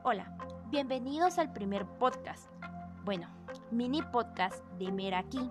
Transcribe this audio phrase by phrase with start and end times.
[0.00, 0.36] Hola,
[0.70, 2.48] bienvenidos al primer podcast.
[3.04, 3.28] Bueno,
[3.70, 5.48] mini podcast de Meraki.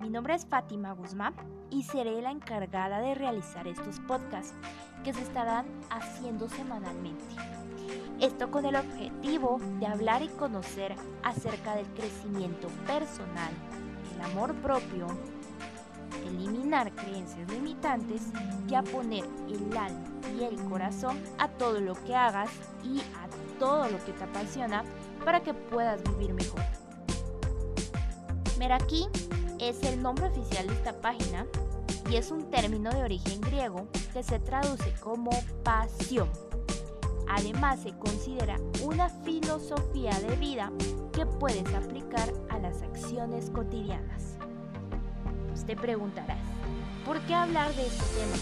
[0.00, 1.34] Mi nombre es Fátima Guzmán
[1.70, 4.54] y seré la encargada de realizar estos podcasts
[5.02, 7.24] que se estarán haciendo semanalmente.
[8.20, 13.52] Esto con el objetivo de hablar y conocer acerca del crecimiento personal,
[14.14, 15.06] el amor propio,
[16.26, 18.22] eliminar creencias limitantes
[18.68, 20.04] que a poner el alma
[20.38, 22.50] y el corazón a todo lo que hagas
[22.84, 23.29] y a
[23.60, 24.82] todo lo que te apasiona
[25.24, 26.62] para que puedas vivir mejor.
[28.58, 29.06] Meraki
[29.60, 31.46] es el nombre oficial de esta página
[32.10, 35.30] y es un término de origen griego que se traduce como
[35.62, 36.28] pasión.
[37.28, 40.72] Además se considera una filosofía de vida
[41.12, 44.36] que puedes aplicar a las acciones cotidianas.
[45.48, 46.40] Pues te preguntarás,
[47.04, 48.36] ¿por qué hablar de este tema?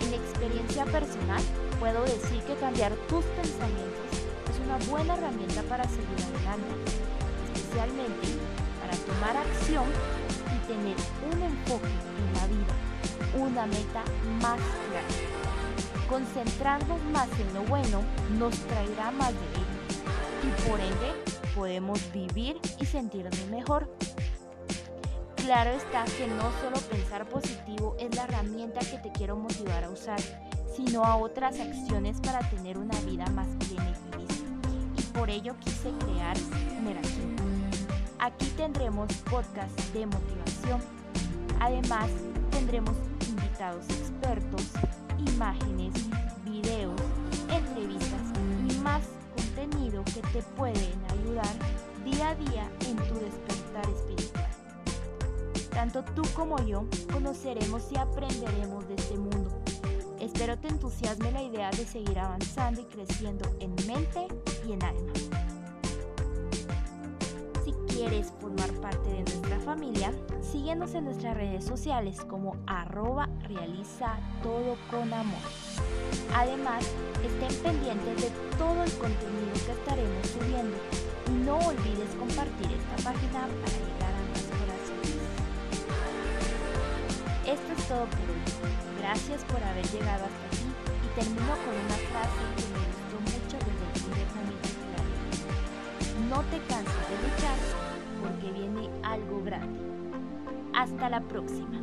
[0.00, 1.42] En experiencia personal,
[1.80, 4.27] puedo decir que cambiar tus pensamientos
[4.68, 6.92] una buena herramienta para seguir adelante,
[7.54, 8.28] especialmente
[8.80, 9.86] para tomar acción
[10.54, 10.96] y tener
[11.32, 11.88] un enfoque
[12.18, 14.04] en la vida, una meta
[14.42, 14.60] más
[14.90, 16.06] grande.
[16.06, 18.02] Concentrarnos más en lo bueno
[18.38, 19.78] nos traerá más de ello
[20.44, 21.14] y por ende
[21.54, 23.90] podemos vivir y sentirnos mejor.
[25.36, 29.90] Claro está que no solo pensar positivo es la herramienta que te quiero motivar a
[29.90, 30.20] usar,
[30.76, 34.47] sino a otras acciones para tener una vida más plena y.
[35.18, 36.36] Por ello quise crear
[36.80, 37.08] Meraki.
[38.20, 40.80] Aquí tendremos podcasts de motivación.
[41.58, 42.08] Además,
[42.52, 42.94] tendremos
[43.28, 44.62] invitados expertos,
[45.18, 45.92] imágenes,
[46.44, 47.00] videos,
[47.50, 48.22] entrevistas
[48.70, 49.02] y más
[49.34, 51.52] contenido que te pueden ayudar
[52.04, 54.50] día a día en tu despertar espiritual.
[55.70, 59.57] Tanto tú como yo conoceremos y aprenderemos de este mundo.
[60.28, 64.28] Espero te entusiasme la idea de seguir avanzando y creciendo en mente
[64.68, 65.12] y en alma.
[67.64, 70.12] Si quieres formar parte de nuestra familia,
[70.42, 75.40] síguenos en nuestras redes sociales como arroba realiza todo con amor.
[76.36, 76.84] Además,
[77.24, 80.76] estén pendientes de todo el contenido que estaremos subiendo
[87.90, 88.06] Hoy.
[89.00, 90.66] Gracias por haber llegado hasta aquí
[91.06, 94.68] y termino con una frase que me gustó mucho desde el primer momento.
[96.28, 97.58] No te canses de luchar
[98.20, 99.80] porque viene algo grande.
[100.74, 101.80] Hasta la próxima.